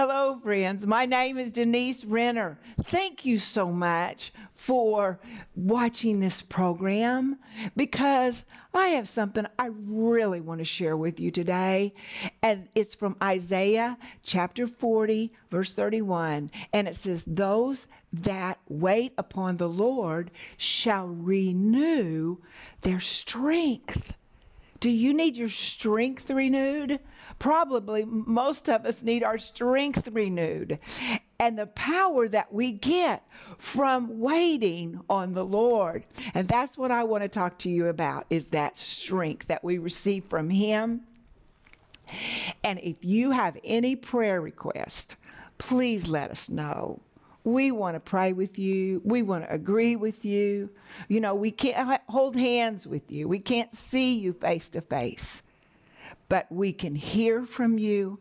[0.00, 0.86] Hello, friends.
[0.86, 2.60] My name is Denise Renner.
[2.82, 5.18] Thank you so much for
[5.56, 7.36] watching this program
[7.74, 11.94] because I have something I really want to share with you today.
[12.44, 16.50] And it's from Isaiah chapter 40, verse 31.
[16.72, 22.36] And it says, Those that wait upon the Lord shall renew
[22.82, 24.14] their strength.
[24.78, 27.00] Do you need your strength renewed?
[27.38, 30.78] Probably most of us need our strength renewed.
[31.38, 33.24] And the power that we get
[33.58, 36.04] from waiting on the Lord.
[36.34, 39.78] And that's what I want to talk to you about is that strength that we
[39.78, 41.02] receive from him.
[42.64, 45.14] And if you have any prayer request,
[45.58, 47.00] please let us know.
[47.44, 49.00] We want to pray with you.
[49.04, 50.70] We want to agree with you.
[51.06, 53.28] You know, we can't hold hands with you.
[53.28, 55.42] We can't see you face to face
[56.28, 58.18] but we can hear from you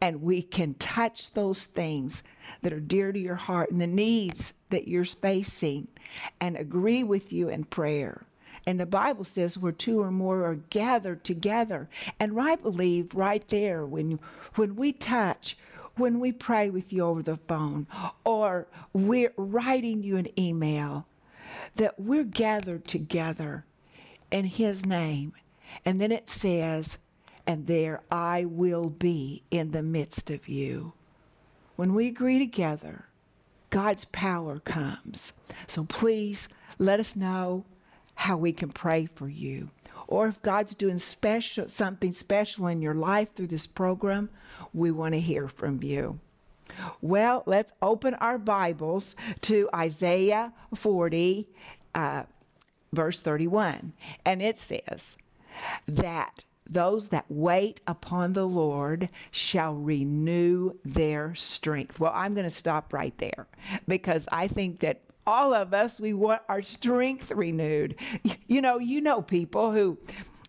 [0.00, 2.22] and we can touch those things
[2.62, 5.88] that are dear to your heart and the needs that you're facing
[6.40, 8.22] and agree with you in prayer.
[8.66, 11.88] And the Bible says where two or more are gathered together.
[12.18, 14.18] And I believe right there when
[14.56, 15.56] when we touch,
[15.96, 17.86] when we pray with you over the phone,
[18.24, 21.06] or we're writing you an email,
[21.76, 23.64] that we're gathered together
[24.30, 25.32] in his name.
[25.84, 26.98] And then it says,
[27.46, 30.92] and there I will be in the midst of you.
[31.76, 33.06] When we agree together,
[33.70, 35.32] God's power comes.
[35.66, 37.64] So please let us know
[38.14, 39.70] how we can pray for you.
[40.08, 44.30] Or if God's doing special something special in your life through this program,
[44.72, 46.20] we want to hear from you.
[47.00, 51.48] Well, let's open our Bibles to Isaiah 40,
[51.94, 52.24] uh,
[52.92, 53.92] verse 31.
[54.24, 55.16] And it says
[55.86, 62.00] that those that wait upon the Lord shall renew their strength.
[62.00, 63.46] Well, I'm going to stop right there
[63.86, 67.96] because I think that all of us, we want our strength renewed.
[68.46, 69.98] You know, you know people who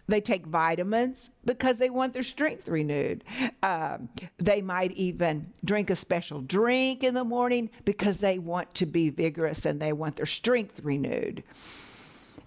[0.07, 3.23] they take vitamins because they want their strength renewed.
[3.63, 8.85] Um, they might even drink a special drink in the morning because they want to
[8.85, 11.43] be vigorous and they want their strength renewed.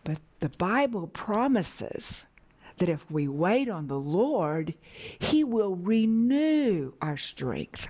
[0.04, 2.24] But the Bible promises
[2.80, 4.74] that if we wait on the Lord,
[5.18, 7.88] He will renew our strength.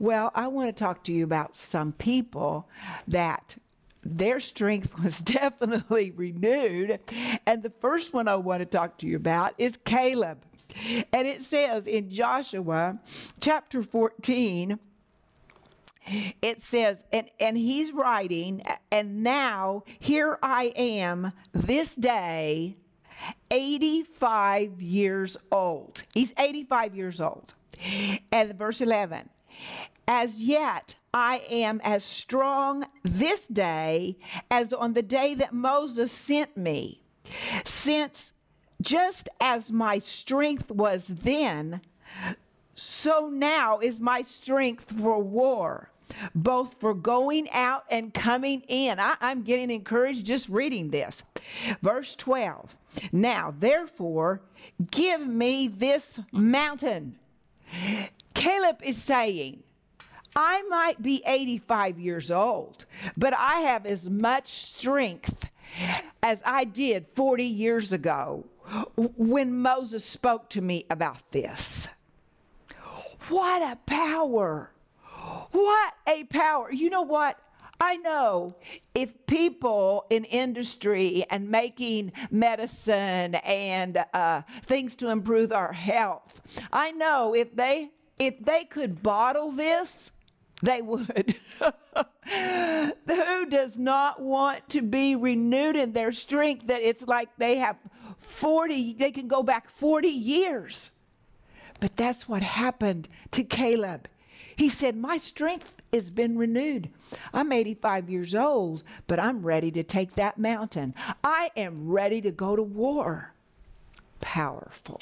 [0.00, 2.68] Well, I want to talk to you about some people
[3.06, 3.56] that
[4.02, 6.98] their strength was definitely renewed.
[7.46, 10.38] And the first one I want to talk to you about is Caleb.
[11.12, 12.98] And it says in Joshua
[13.40, 14.78] chapter 14,
[16.42, 18.62] it says, and, and he's writing,
[18.92, 22.76] and now here I am this day
[23.50, 26.02] 85 years old.
[26.14, 27.54] He's 85 years old.
[28.32, 29.28] And verse 11,
[30.08, 34.16] as yet I am as strong this day
[34.50, 37.02] as on the day that Moses sent me.
[37.64, 38.32] Since
[38.80, 41.80] just as my strength was then,
[42.74, 45.90] so now is my strength for war
[46.34, 48.98] both for going out and coming in.
[48.98, 51.22] I, am getting encouraged just reading this.
[51.82, 52.76] Verse 12
[53.12, 54.42] Now, therefore,
[54.90, 57.18] give me this mountain.
[58.34, 59.62] Caleb is saying,
[60.34, 62.84] I might be 85 years old,
[63.16, 65.48] but I have as much strength
[66.22, 68.44] as I did 40 years ago
[69.16, 71.88] when Moses spoke to me about this.
[73.28, 74.70] What a power!
[75.52, 76.70] What a power.
[76.72, 77.38] You know what?
[77.78, 78.56] I know
[78.94, 86.40] if people in industry and making medicine and uh, things to improve our health,
[86.72, 90.12] I know if they if they could bottle this,
[90.62, 91.36] they would.
[92.26, 96.68] Who does not want to be renewed in their strength?
[96.68, 97.76] That it's like they have
[98.18, 100.90] 40, they can go back 40 years.
[101.78, 104.08] But that's what happened to Caleb.
[104.56, 106.88] He said, My strength has been renewed.
[107.34, 110.94] I'm 85 years old, but I'm ready to take that mountain.
[111.22, 113.34] I am ready to go to war.
[114.20, 115.00] Powerful,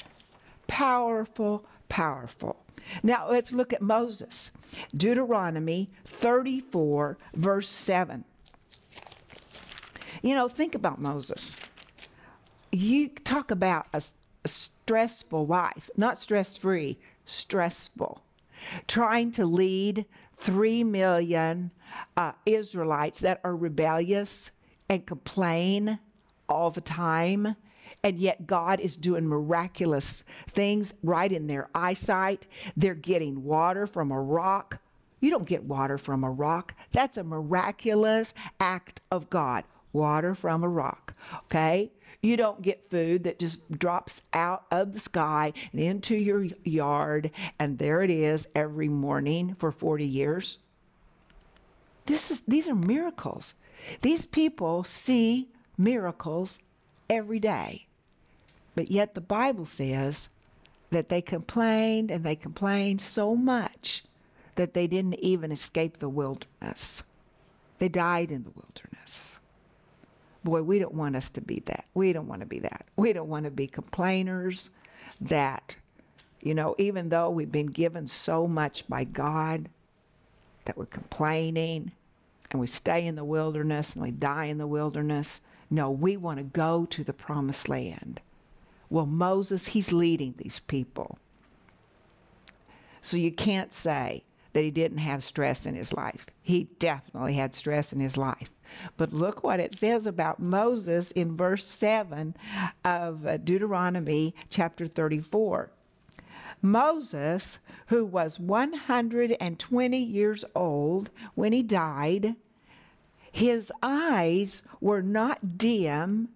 [0.67, 2.57] powerful, powerful.
[3.01, 4.51] Now let's look at Moses.
[4.95, 8.25] Deuteronomy 34, verse 7.
[10.21, 11.55] You know, think about Moses.
[12.71, 14.03] You talk about a,
[14.43, 18.21] a stressful life, not stress free, stressful
[18.87, 20.05] trying to lead
[20.37, 21.71] 3 million
[22.17, 24.51] uh, Israelites that are rebellious
[24.89, 25.99] and complain
[26.49, 27.55] all the time
[28.03, 32.47] And yet, God is doing miraculous things right in their eyesight.
[32.77, 34.79] They're getting water from a rock.
[35.21, 36.75] You don't get water from a rock.
[36.91, 39.63] That's a miraculous act of God.
[39.93, 41.15] Water from a rock.
[41.45, 41.91] Okay?
[42.25, 47.29] You don't get food that just drops out of the sky and into your yard,
[47.59, 50.57] and there it is every morning for 40 years.
[52.07, 53.53] This is, these are miracles.
[54.01, 56.57] These people see miracles
[57.11, 57.85] every day.
[58.73, 60.29] But yet the Bible says
[60.89, 64.03] that they complained and they complained so much
[64.55, 67.03] that they didn't even escape the wilderness.
[67.77, 69.24] They died in the wilderness.
[70.45, 71.85] Boy, we don't want us to be that.
[71.95, 72.85] We don't want to be that.
[72.95, 74.69] We don't want to be complainers
[75.19, 75.75] that,
[76.39, 79.69] you know, even though we've been given so much by God,
[80.65, 81.93] that we're complaining
[82.51, 85.41] and we stay in the wilderness and we die in the wilderness.
[85.71, 88.21] No, we want to go to the promised land.
[88.87, 91.17] Well, Moses, he's leading these people.
[93.01, 96.27] So you can't say that he didn't have stress in his life.
[96.43, 98.51] He definitely had stress in his life.
[98.97, 102.35] But look what it says about Moses in verse 7
[102.83, 105.71] of Deuteronomy chapter 34.
[106.61, 112.35] Moses, who was 120 years old when he died,
[113.31, 116.29] his eyes were not dim,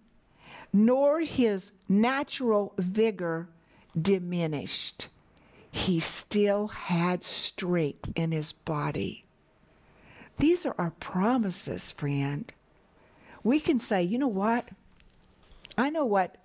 [0.73, 3.47] nor his natural vigor
[3.99, 5.07] diminished.
[5.71, 9.23] He still had strength in his body.
[10.39, 12.51] These are our promises, friend.
[13.43, 14.69] We can say, you know what?
[15.77, 16.37] I know what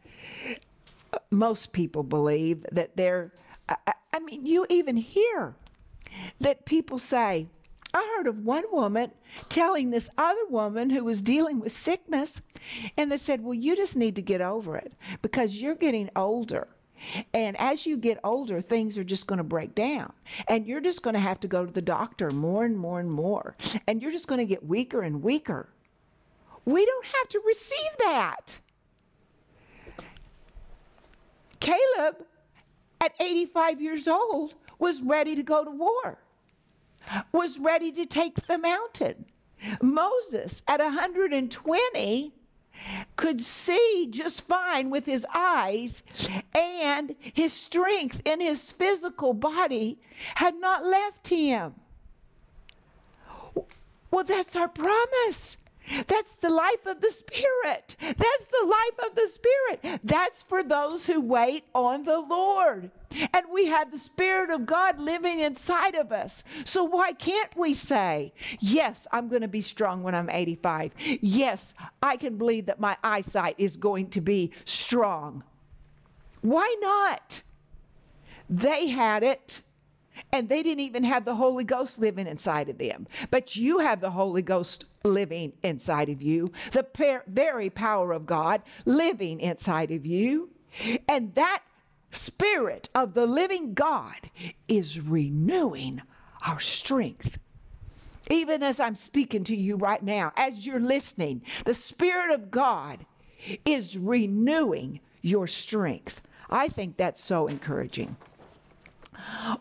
[1.30, 3.32] most people believe that they're,
[3.68, 3.76] I,
[4.12, 5.54] I mean, you even hear
[6.40, 7.48] that people say,
[7.92, 9.12] I heard of one woman
[9.48, 12.42] telling this other woman who was dealing with sickness,
[12.96, 14.92] and they said, Well, you just need to get over it
[15.22, 16.66] because you're getting older.
[17.32, 20.12] And as you get older, things are just going to break down.
[20.48, 23.10] And you're just going to have to go to the doctor more and more and
[23.10, 23.56] more.
[23.86, 25.68] And you're just going to get weaker and weaker.
[26.64, 28.58] We don't have to receive that.
[31.60, 32.24] Caleb,
[33.00, 36.18] at 85 years old, was ready to go to war
[37.32, 39.26] was ready to take the mountain.
[39.80, 42.32] Moses, at 120,
[43.16, 46.02] could see just fine with his eyes,
[46.54, 49.98] and his strength in his physical body
[50.34, 51.74] had not left him.
[54.10, 55.56] Well, that's our promise.
[56.06, 57.96] That's the life of the Spirit.
[58.00, 60.00] That's the life of the Spirit.
[60.02, 62.90] That's for those who wait on the Lord.
[63.32, 66.44] And we have the Spirit of God living inside of us.
[66.64, 70.92] So why can't we say, Yes, I'm going to be strong when I'm 85.
[71.20, 75.42] Yes, I can believe that my eyesight is going to be strong.
[76.40, 77.42] Why not?
[78.48, 79.60] They had it.
[80.32, 83.06] And they didn't even have the Holy Ghost living inside of them.
[83.30, 88.26] But you have the Holy Ghost living inside of you, the per- very power of
[88.26, 90.50] God living inside of you.
[91.08, 91.62] And that
[92.14, 94.30] Spirit of the living God
[94.68, 96.02] is renewing
[96.46, 97.38] our strength.
[98.30, 103.04] Even as I'm speaking to you right now, as you're listening, the Spirit of God
[103.64, 106.22] is renewing your strength.
[106.48, 108.16] I think that's so encouraging.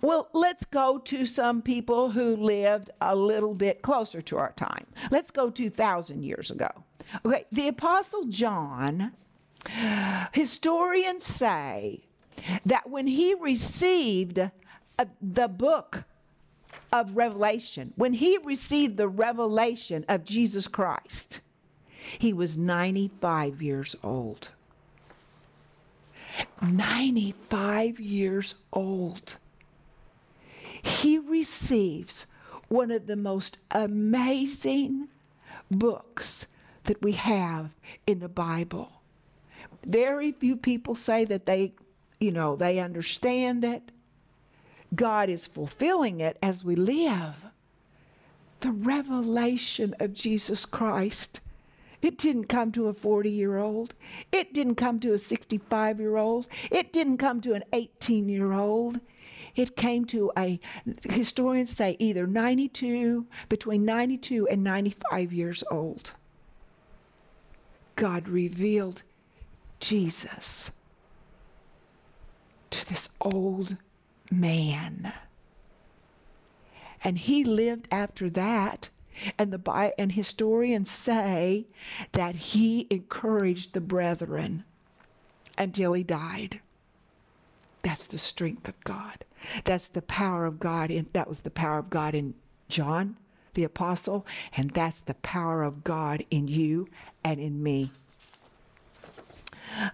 [0.02, 4.86] Well, let's go to some people who lived a little bit closer to our time.
[5.12, 6.70] Let's go 2,000 years ago.
[7.26, 9.12] Okay, the Apostle John,
[10.32, 12.06] historians say
[12.66, 14.50] that when he received uh,
[15.22, 16.04] the book
[16.92, 21.40] of Revelation, when he received the revelation of Jesus Christ,
[22.20, 24.50] he was 95 years old.
[26.62, 29.38] 95 years old
[30.84, 32.28] he receives
[32.68, 35.08] one of the most amazing
[35.72, 36.46] books
[36.84, 37.74] that we have
[38.06, 38.92] in the Bible.
[39.86, 41.74] Very few people say that they,
[42.24, 43.92] you know, they understand it.
[44.96, 47.46] God is fulfilling it as we live.
[48.62, 51.42] The revelation of Jesus Christ.
[52.02, 53.94] It didn't come to a 40 year old.
[54.32, 56.48] It didn't come to a 65 year old.
[56.72, 59.00] It didn't come to an 18 year old
[59.56, 60.60] it came to a,
[61.04, 66.14] historians say, either 92, between 92 and 95 years old.
[67.96, 69.04] God revealed
[69.80, 70.72] Jesus
[72.74, 73.78] to this old
[74.32, 75.14] man.
[77.04, 78.90] And he lived after that.
[79.38, 81.68] And the bi and historians say
[82.14, 84.64] that he encouraged the brethren.
[85.58, 86.60] until he died.
[87.84, 89.26] That's the strength of God.
[89.66, 90.92] That's the power of God.
[90.92, 92.34] In, that was the power of God in
[92.70, 93.18] John,
[93.56, 94.26] the apostle,
[94.56, 96.88] and that's the power of God in you
[97.24, 97.92] and in me.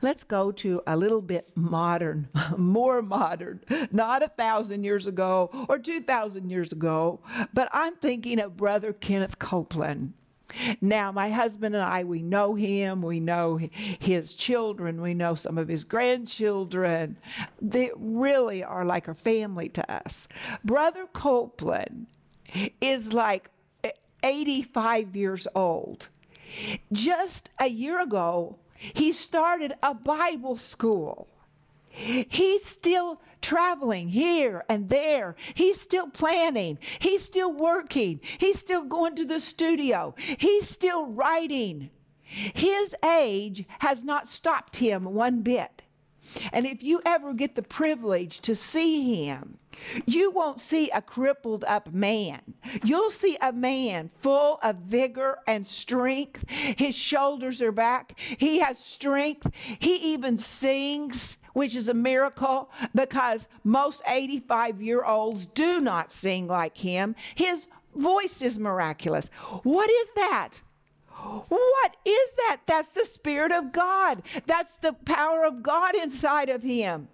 [0.01, 3.61] Let's go to a little bit modern, more modern,
[3.91, 7.19] not a thousand years ago or 2,000 years ago,
[7.53, 10.13] but I'm thinking of Brother Kenneth Copeland.
[10.81, 13.59] Now, my husband and I, we know him, we know
[13.99, 17.17] his children, we know some of his grandchildren.
[17.61, 20.27] They really are like a family to us.
[20.63, 22.07] Brother Copeland
[22.81, 23.49] is like
[23.83, 23.91] eh,
[24.23, 26.09] 85 years old.
[26.91, 31.27] Just a year ago, he started a Bible school.
[31.89, 35.35] He's still traveling here and there.
[35.53, 36.77] He's still planning.
[36.99, 38.21] He's still working.
[38.37, 40.15] He's still going to the studio.
[40.17, 41.89] He's still writing.
[42.21, 45.81] His age has not stopped him one bit.
[46.51, 49.58] And if you ever get the privilege to see him,
[50.05, 52.41] you won't see a crippled up man.
[52.83, 56.45] You'll see a man full of vigor and strength.
[56.49, 58.19] His shoulders are back.
[58.19, 59.51] He has strength.
[59.79, 66.47] He even sings which is a miracle because most 85 year olds do not sing
[66.47, 67.15] like him.
[67.35, 69.29] His voice is miraculous.
[69.63, 70.61] What is that?
[71.49, 72.61] What is that?
[72.65, 74.23] That's the Spirit of God.
[74.45, 77.09] That's the power of God inside of him.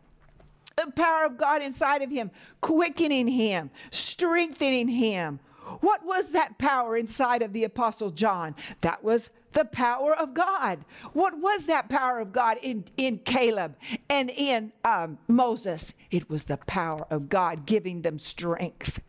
[0.76, 5.40] The power of God inside of him, quickening him, strengthening him.
[5.82, 8.56] What was that power inside of the Apostle John?
[8.82, 10.86] That was the power of God.
[11.14, 13.76] What was that power of God in, in Caleb
[14.10, 15.94] and in um, Moses?
[16.12, 19.00] It was the power of God giving them strength.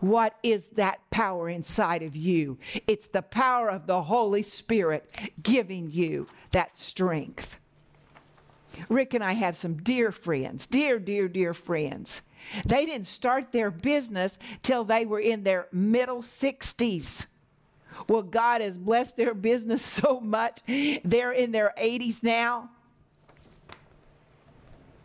[0.00, 2.58] What is that power inside of you?
[2.86, 5.08] It's the power of the Holy Spirit
[5.42, 7.58] giving you that strength.
[8.88, 12.22] Rick and I have some dear friends, dear, dear, dear friends.
[12.64, 17.26] They didn't start their business till they were in their middle 60s.
[18.08, 20.60] Well, God has blessed their business so much.
[20.66, 22.70] They're in their 80s now.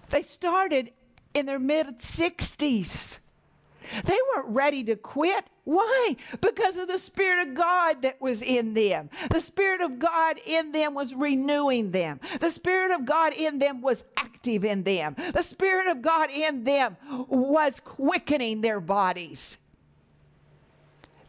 [0.09, 0.91] They started
[1.33, 3.19] in their mid 60s.
[4.05, 5.45] They weren't ready to quit.
[5.63, 6.15] Why?
[6.41, 9.09] Because of the Spirit of God that was in them.
[9.29, 12.19] The Spirit of God in them was renewing them.
[12.39, 15.15] The Spirit of God in them was active in them.
[15.33, 19.59] The Spirit of God in them was quickening their bodies.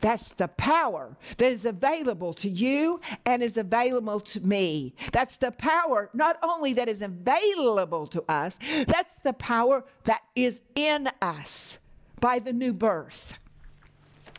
[0.00, 4.94] That's the power that is available to you and is available to me.
[5.12, 10.62] That's the power not only that is available to us, that's the power that is
[10.74, 11.78] in us
[12.20, 13.38] by the new birth.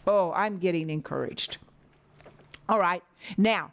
[0.07, 1.57] Oh, I'm getting encouraged.
[2.69, 3.03] All right.
[3.37, 3.71] Now,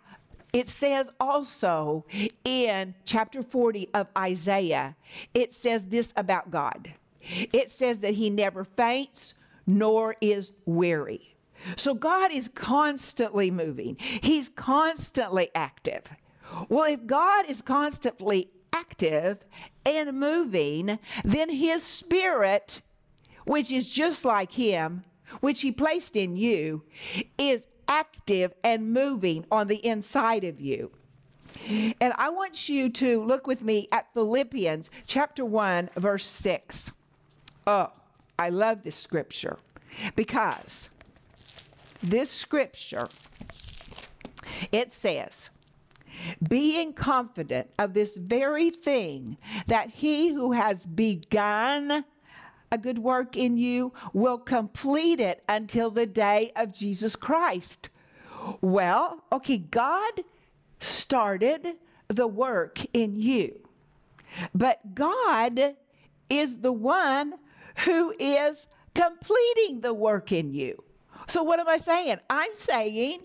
[0.53, 2.05] it says also
[2.45, 4.97] in chapter 40 of Isaiah,
[5.35, 6.93] it says this about God.
[7.21, 9.35] It says that he never faints
[9.67, 11.37] nor is weary.
[11.77, 16.05] So God is constantly moving, He's constantly active.
[16.69, 19.45] Well, if God is constantly active
[19.85, 22.81] and moving, then His Spirit,
[23.49, 25.05] which is just like Him,
[25.41, 26.85] which He placed in you,
[27.39, 30.93] is active and moving on the inside of you.
[32.01, 36.93] And I want you to look with me at Philippians chapter 1, verse 6.
[37.67, 37.91] Oh,
[38.39, 39.59] I love this scripture
[40.15, 40.91] because
[42.03, 43.09] this scripture,
[44.71, 45.51] it says,
[46.47, 52.05] being confident of this very thing, that he who has begun
[52.71, 57.89] a good work in you will complete it until the day of Jesus Christ.
[58.61, 60.23] Well, okay, God
[60.81, 61.77] started
[62.09, 63.69] the work in you,
[64.55, 65.77] but God
[66.31, 67.35] is the one
[67.85, 70.83] who is completing the work in you.
[71.27, 72.19] So, what am I saying?
[72.31, 73.21] I'm saying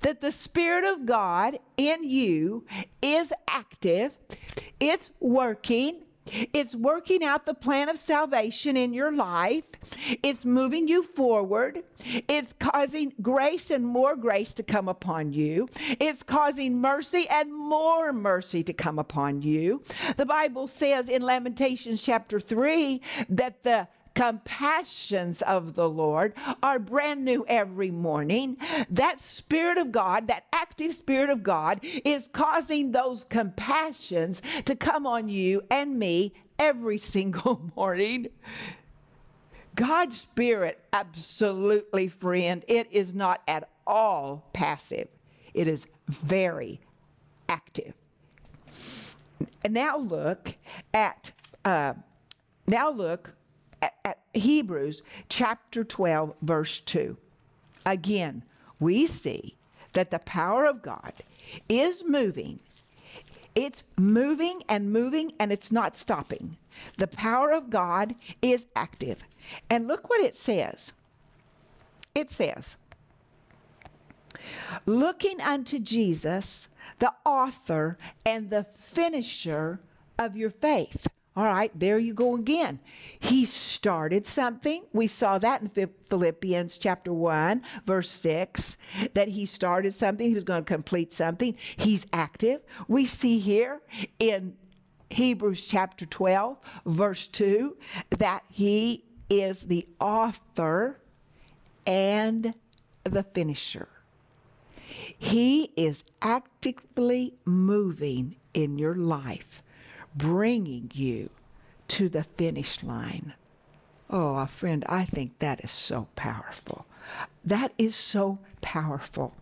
[0.00, 2.64] that the Spirit of God in you
[3.02, 4.16] is active,
[4.80, 6.03] it's working.
[6.26, 9.66] It's working out the plan of salvation in your life.
[10.22, 11.82] It's moving you forward.
[12.28, 15.68] It's causing grace and more grace to come upon you.
[16.00, 19.82] It's causing mercy and more mercy to come upon you.
[20.16, 27.24] The Bible says in Lamentations chapter 3 that the compassions of the Lord are brand
[27.24, 28.56] new every morning.
[28.90, 35.06] That Spirit of God, that active Spirit of God, is causing those compassions to come
[35.06, 38.28] on you and me every single morning.
[39.74, 45.08] God's Spirit, absolutely, friend, it is not at all passive,
[45.52, 46.80] it is very
[47.48, 47.94] active.
[49.68, 50.56] now look
[50.92, 51.32] at
[51.64, 51.94] uh,
[52.66, 53.33] now look
[54.32, 57.16] Hebrews chapter 12 verse 2.
[57.86, 58.44] Again,
[58.80, 59.56] we see
[59.92, 61.12] that the power of God
[61.68, 62.60] is moving.
[63.54, 66.56] It's moving and moving and it's not stopping.
[66.98, 69.24] The power of God is active.
[69.70, 70.92] And look what it says.
[72.14, 72.76] It says,
[74.86, 79.80] looking unto Jesus, the author and the finisher
[80.18, 81.08] of your faith.
[81.36, 82.78] All right, there you go again.
[83.18, 84.84] He started something.
[84.92, 88.76] We saw that in Philippians chapter 1, verse 6,
[89.14, 90.28] that he started something.
[90.28, 91.56] He was going to complete something.
[91.76, 92.60] He's active.
[92.86, 93.80] We see here
[94.20, 94.54] in
[95.10, 97.76] Hebrews chapter 12, verse 2,
[98.10, 101.00] that he is the author
[101.84, 102.54] and
[103.02, 103.88] the finisher.
[104.86, 109.63] He is actively moving in your life,
[110.14, 111.30] bringing you
[111.88, 113.34] to the finish line.
[114.10, 116.86] Oh, friend, I think that is so powerful.
[117.44, 119.34] That is so powerful.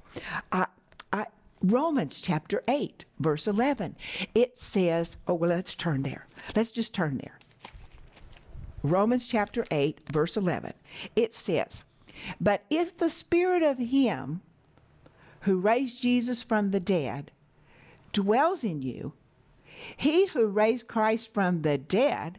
[0.51, 0.67] I,
[1.13, 1.27] I,
[1.63, 3.97] Romans chapter 8, verse 11,
[4.35, 6.27] it says, oh, well, let's turn there.
[6.57, 7.39] Let's just turn there.
[8.83, 10.73] Romans chapter 8, verse 11,
[11.15, 11.85] it says,
[12.41, 14.41] But if the spirit of him
[15.43, 17.31] who raised Jesus from the dead,
[18.13, 19.13] dwells in you,
[19.97, 22.39] he who raised Christ from the dead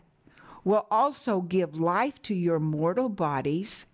[0.63, 3.85] will also give life to your mortal bodies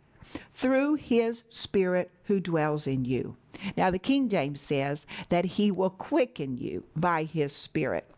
[0.52, 3.36] through his Spirit who dwells in you.
[3.76, 8.10] Now, the King James says that he will quicken you by his Spirit.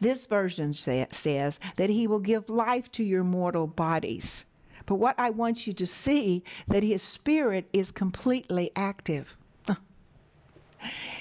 [0.00, 4.44] This version say, says that he will give life to your mortal bodies.
[4.86, 9.36] But what I want you to see that his spirit is completely active.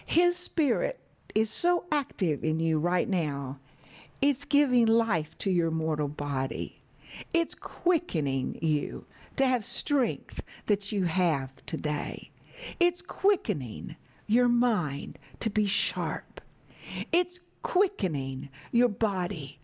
[0.06, 1.00] His spirit
[1.36, 3.60] is so active in you right now.
[4.22, 6.82] It's giving life to your mortal body.
[7.34, 9.06] It's quickening you
[9.38, 12.32] to have strength that you have today.
[12.80, 13.96] It's quickening
[14.28, 16.42] your mind to be sharp.
[17.12, 19.60] It's quickening your body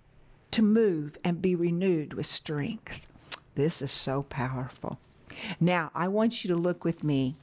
[0.52, 3.08] to move and be renewed with strength.
[3.56, 5.00] This is so powerful.
[5.60, 7.36] Now, I want you to look with me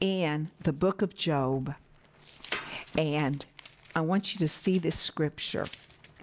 [0.00, 1.74] in the book of Job,
[2.96, 3.44] and
[3.94, 5.66] I want you to see this scripture.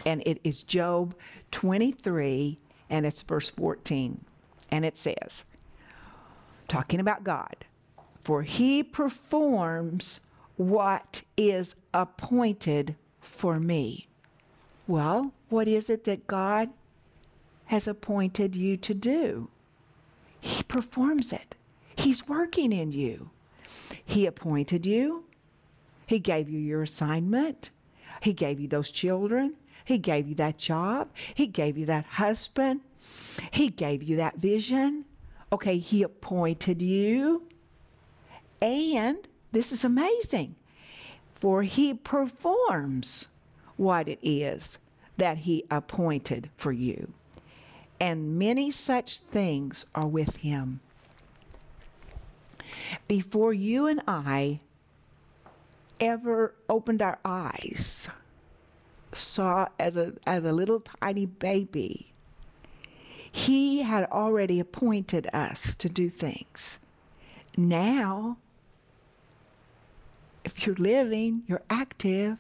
[0.06, 1.16] And it is Job
[1.52, 4.24] 23, and it's verse 14.
[4.72, 5.46] And it says,
[6.68, 7.66] talking about God,
[8.24, 10.20] for he performs
[10.58, 14.08] what is appointed for me.
[14.88, 16.70] Well, what is it that God
[17.66, 19.50] has appointed you to do.
[20.40, 21.56] He performs it.
[21.96, 23.30] He's working in you.
[24.04, 25.25] He appointed you.
[26.06, 27.70] He gave you your assignment.
[28.22, 29.56] He gave you those children.
[29.84, 31.10] He gave you that job.
[31.34, 32.82] He gave you that husband.
[33.52, 35.06] He gave you that vision.
[35.52, 37.44] Okay, He appointed you.
[38.62, 40.56] And this is amazing,
[41.36, 43.28] for He performs
[43.78, 44.80] what it is
[45.18, 47.14] that He appointed for you
[48.00, 50.80] and many such things are with him.
[53.08, 54.60] Before you and I
[56.00, 58.10] ever opened our eyes,
[59.14, 62.14] saw as a, as a little tiny baby,
[63.32, 66.80] he had already appointed us to do things.
[67.58, 68.38] Now,
[70.44, 72.38] if you're living, you're active,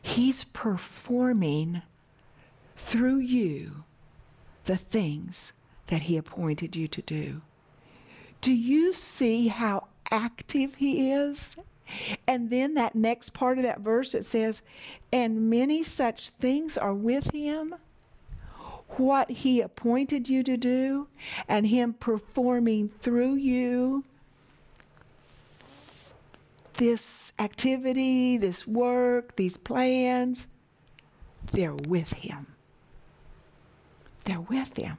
[0.00, 1.82] he's performing
[2.76, 3.84] through you
[4.64, 5.52] the things
[5.88, 7.42] that He appointed you to do.
[8.40, 11.56] Do you see how active He is?
[12.26, 14.62] And then that next part of that verse it says,
[15.12, 17.74] and many such things are with Him.
[18.96, 21.08] What He appointed you to do,
[21.48, 24.04] and Him performing through you
[26.74, 30.46] this activity, this work, these plans,
[31.52, 32.46] they're with Him.
[34.24, 34.98] They're with him.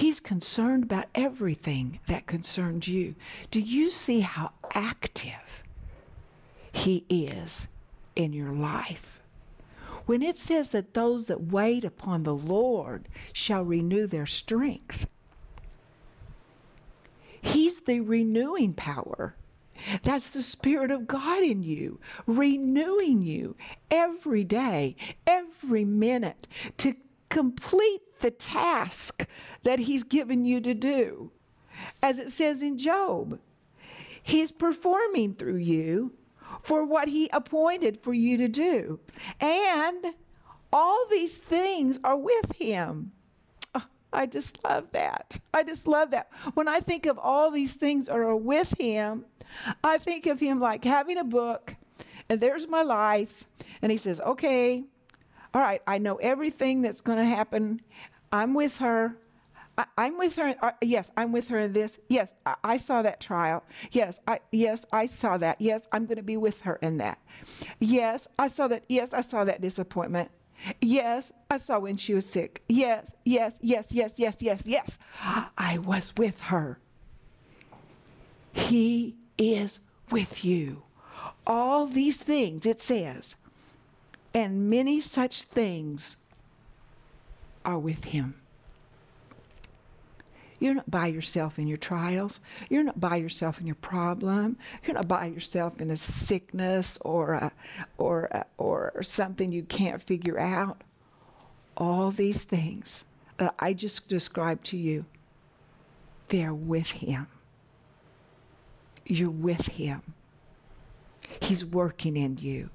[0.00, 3.16] He's concerned about everything that concerns you.
[3.50, 5.62] Do you see how active
[6.72, 7.68] he is
[8.16, 9.20] in your life?
[10.06, 15.06] When it says that those that wait upon the Lord shall renew their strength,
[17.42, 19.34] He's the renewing power.
[20.02, 23.54] That's the Spirit of God in you, renewing you
[23.90, 26.46] every day, every minute
[26.78, 26.94] to
[27.30, 29.26] complete the task
[29.62, 31.30] that He's given you to do.
[32.02, 33.38] As it says in Job,
[34.22, 36.12] He's performing through you
[36.62, 39.00] for what He appointed for you to do.
[39.40, 40.14] And
[40.72, 43.12] all these things are with Him.
[43.74, 45.38] Oh, I just love that.
[45.54, 46.30] I just love that.
[46.54, 49.24] When I think of all these things are with Him,
[49.82, 51.76] I think of Him like having a book,
[52.28, 53.48] and there's my life.
[53.82, 54.84] And He says, Okay,
[55.52, 57.80] all right, I know everything that's going to happen.
[58.32, 59.16] I'm with her.
[59.76, 60.54] I, am with her.
[60.60, 61.98] Uh, yes, I'm with her in this.
[62.08, 63.64] Yes, I, I, saw that trial.
[63.92, 65.60] Yes, I yes I saw that.
[65.60, 67.18] Yes, I'm going to be with her in that.
[67.78, 68.84] Yes, I saw that.
[68.88, 70.30] Yes, I saw that disappointment.
[70.80, 72.62] Yes, I saw when she was sick.
[72.68, 74.98] Yes, yes, yes, yes, yes, yes, yes.
[75.56, 76.78] I was with her.
[78.52, 80.82] He is with you.
[81.46, 83.36] All these things, it says,
[84.34, 86.16] and many such things
[87.64, 88.34] are with him.
[90.60, 92.38] You're not by yourself in your trials.
[92.68, 94.58] You're not by yourself in your problem.
[94.84, 97.52] You're not by yourself in a sickness or a,
[97.96, 100.82] or a, or something you can't figure out.
[101.78, 103.04] All these things
[103.38, 105.06] that I just described to you,
[106.28, 107.26] they're with him.
[109.06, 110.02] You're with him.
[111.40, 112.68] He's working in you.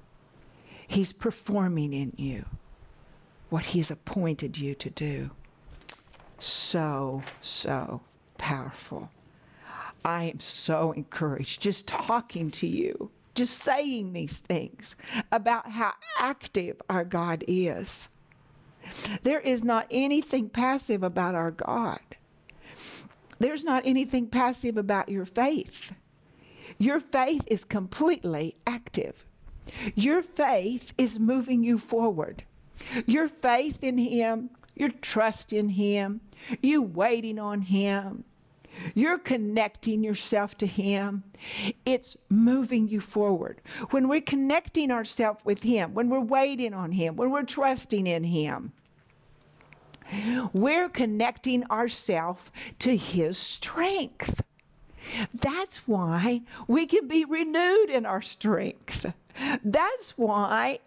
[0.86, 2.44] He's performing in you
[3.48, 5.30] what he's appointed you to do
[6.38, 8.02] so, so
[8.38, 9.10] powerful.
[10.04, 14.96] I am so encouraged just talking to you, just saying these things
[15.32, 18.08] about how active our God is.
[19.22, 22.00] There is not anything passive about our God.
[23.38, 25.92] There's not anything passive about your faith.
[26.78, 29.26] Your faith is completely active.
[29.94, 32.44] Your faith is moving you forward.
[33.06, 36.20] Your faith in Him, your trust in Him,
[36.62, 38.24] you waiting on Him.
[38.94, 41.24] You're connecting yourself to Him.
[41.84, 43.62] It's moving you forward.
[43.90, 48.24] When we're connecting ourselves with Him, when we're waiting on Him, when we're trusting in
[48.24, 48.72] Him,
[50.52, 52.50] we're connecting ourselves
[52.80, 54.42] to His strength.
[55.34, 59.06] That's why we can be renewed in our strength.
[59.64, 60.80] That's why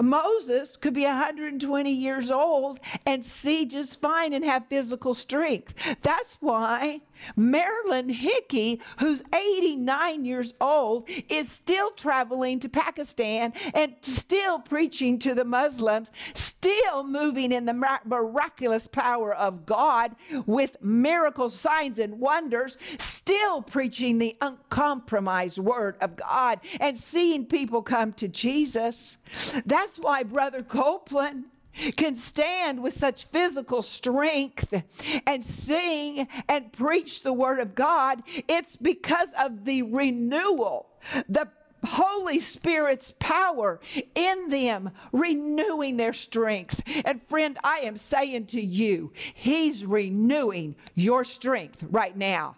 [0.00, 5.96] Moses could be 120 years old and see just fine and have physical strength.
[6.02, 7.00] That's why
[7.34, 15.34] Marilyn Hickey, who's 89 years old, is still traveling to Pakistan and still preaching to
[15.34, 22.76] the Muslims, still moving in the miraculous power of God with miracle signs and wonders,
[22.98, 29.18] still preaching the uncompromised word of God and seeing people come to Jesus.
[29.64, 31.44] That's why Brother Copeland
[31.96, 34.82] can stand with such physical strength
[35.26, 40.88] and sing and preach the Word of God, it's because of the renewal,
[41.28, 41.48] the
[41.84, 43.80] Holy Spirit's power
[44.14, 46.82] in them, renewing their strength.
[47.04, 52.56] And friend, I am saying to you, He's renewing your strength right now.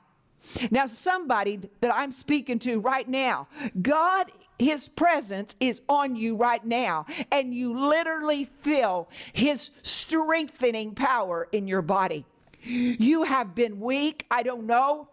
[0.70, 3.48] Now, somebody that I'm speaking to right now,
[3.82, 11.48] God his presence is on you right now, and you literally feel His strengthening power
[11.52, 12.24] in your body.
[12.62, 15.08] You have been weak, I don't know,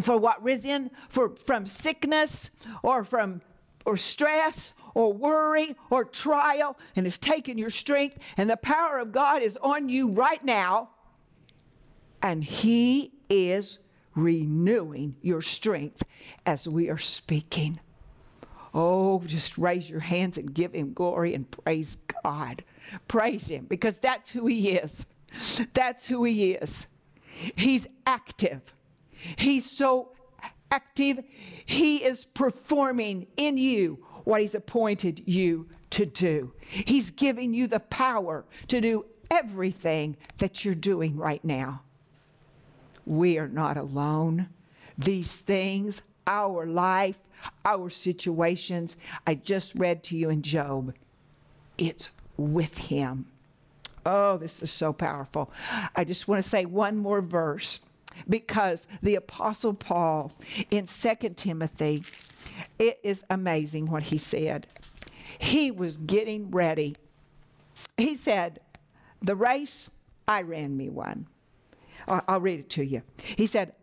[0.00, 0.90] for what reason?
[1.08, 2.50] For from sickness
[2.82, 3.42] or from
[3.84, 9.10] or stress or worry or trial, and it's taken your strength, and the power of
[9.10, 10.90] God is on you right now,
[12.22, 13.78] and He is
[14.14, 16.04] renewing your strength
[16.46, 17.80] as we are speaking.
[18.74, 22.64] Oh, just raise your hands and give him glory and praise God.
[23.08, 25.06] Praise him because that's who he is.
[25.74, 26.86] That's who he is.
[27.56, 28.74] He's active.
[29.36, 30.12] He's so
[30.70, 31.22] active.
[31.64, 36.52] He is performing in you what he's appointed you to do.
[36.60, 41.82] He's giving you the power to do everything that you're doing right now.
[43.04, 44.48] We are not alone.
[44.96, 47.18] These things, our life,
[47.64, 48.96] our situations.
[49.26, 50.94] I just read to you in Job.
[51.78, 53.26] It's with him.
[54.04, 55.50] Oh, this is so powerful.
[55.94, 57.80] I just want to say one more verse
[58.28, 60.32] because the Apostle Paul
[60.70, 62.04] in 2 Timothy,
[62.78, 64.66] it is amazing what he said.
[65.38, 66.96] He was getting ready.
[67.96, 68.60] He said,
[69.22, 69.90] The race,
[70.26, 71.26] I ran me one.
[72.08, 73.02] I'll read it to you.
[73.36, 73.74] He said,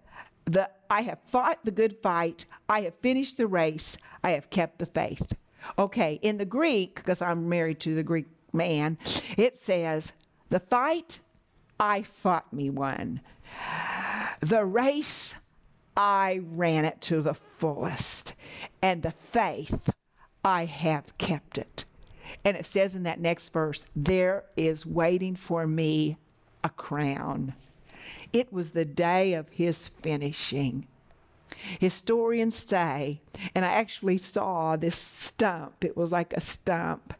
[0.45, 2.45] the, I have fought the good fight.
[2.67, 3.97] I have finished the race.
[4.23, 5.35] I have kept the faith.
[5.77, 8.97] Okay, in the Greek, because I'm married to the Greek man,
[9.37, 10.13] it says,
[10.49, 11.19] The fight,
[11.79, 13.21] I fought me one.
[14.41, 15.35] The race,
[15.95, 18.33] I ran it to the fullest.
[18.81, 19.89] and the faith,
[20.43, 21.85] I have kept it.
[22.45, 26.17] And it says in that next verse, there is waiting for me
[26.63, 27.53] a crown.
[28.31, 30.87] It was the day of his finishing.
[31.79, 33.21] Historians say,
[33.55, 37.13] and I actually saw this stump, it was like a stump.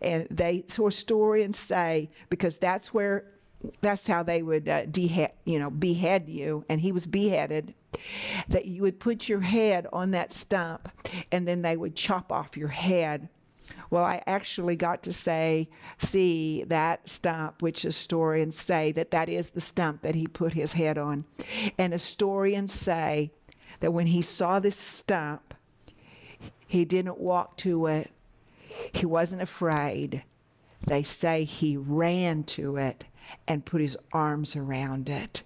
[0.00, 3.24] And they, historians say, because that's where,
[3.80, 7.74] that's how they would uh, dehead, you know, behead you, and he was beheaded,
[8.48, 10.90] that you would put your head on that stump,
[11.32, 13.28] and then they would chop off your head
[13.90, 19.50] well, I actually got to say, see that stump, which historians say that that is
[19.50, 21.24] the stump that he put his head on.
[21.78, 23.32] And historians say
[23.80, 25.54] that when he saw this stump,
[26.66, 28.10] he didn't walk to it,
[28.92, 30.22] he wasn't afraid.
[30.86, 33.04] They say he ran to it
[33.46, 35.42] and put his arms around it.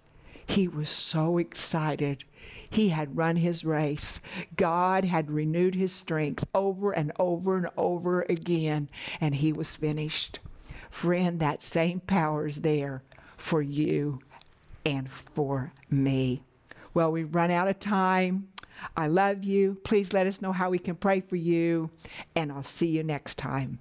[0.46, 2.24] He was so excited
[2.72, 4.18] he had run his race.
[4.56, 8.88] God had renewed his strength over and over and over again,
[9.20, 10.38] and he was finished.
[10.90, 13.02] Friend, that same power is there
[13.36, 14.20] for you
[14.86, 16.42] and for me.
[16.94, 18.48] Well, we've run out of time.
[18.96, 19.78] I love you.
[19.84, 21.90] Please let us know how we can pray for you,
[22.34, 23.80] and I'll see you next time.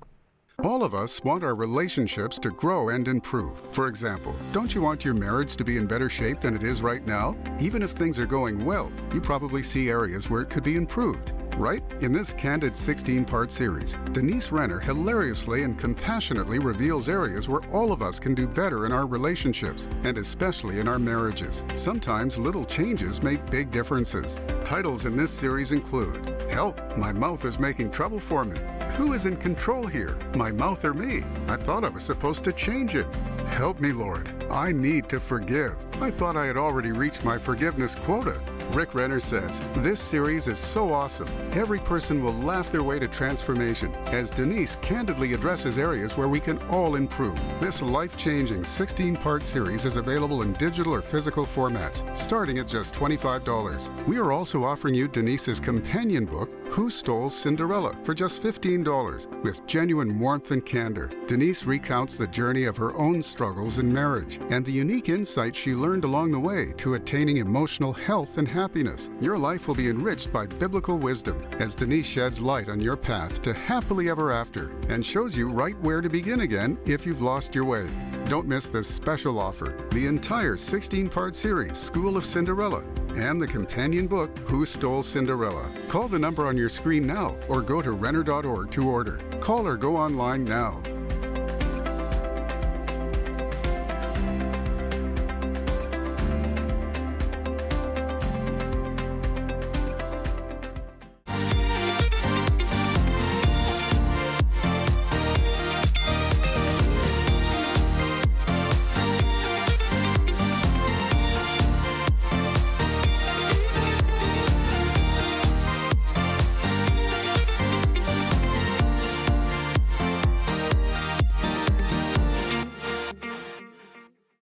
[0.63, 3.63] All of us want our relationships to grow and improve.
[3.71, 6.84] For example, don't you want your marriage to be in better shape than it is
[6.84, 7.36] right now?
[7.60, 11.34] Even if things are going well, you probably see areas where it could be improved.
[11.57, 11.83] Right?
[12.01, 17.91] In this candid 16 part series, Denise Renner hilariously and compassionately reveals areas where all
[17.91, 21.63] of us can do better in our relationships, and especially in our marriages.
[21.75, 24.37] Sometimes little changes make big differences.
[24.63, 28.57] Titles in this series include Help, My Mouth is Making Trouble for Me.
[28.95, 31.23] Who is in control here, my mouth or me?
[31.47, 33.07] I thought I was supposed to change it.
[33.47, 34.29] Help me, Lord.
[34.51, 35.75] I need to forgive.
[36.01, 38.39] I thought I had already reached my forgiveness quota.
[38.73, 41.27] Rick Renner says, This series is so awesome.
[41.51, 46.39] Every person will laugh their way to transformation as Denise candidly addresses areas where we
[46.39, 47.38] can all improve.
[47.60, 52.67] This life changing 16 part series is available in digital or physical formats, starting at
[52.67, 54.07] just $25.
[54.07, 59.65] We are also offering you Denise's companion book, who Stole Cinderella for just $15 with
[59.67, 61.12] genuine warmth and candor.
[61.27, 65.73] Denise recounts the journey of her own struggles in marriage and the unique insights she
[65.73, 69.10] learned along the way to attaining emotional health and happiness.
[69.19, 73.41] Your life will be enriched by biblical wisdom as Denise sheds light on your path
[73.41, 77.53] to happily ever after and shows you right where to begin again if you've lost
[77.53, 77.88] your way.
[78.32, 82.82] Don't miss this special offer the entire 16 part series, School of Cinderella,
[83.17, 85.70] and the companion book, Who Stole Cinderella.
[85.89, 89.17] Call the number on your screen now or go to Renner.org to order.
[89.41, 90.82] Call or go online now.